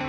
[0.00, 0.07] 了。